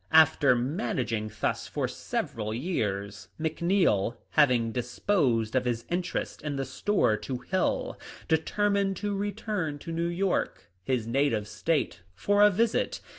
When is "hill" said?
7.37-7.99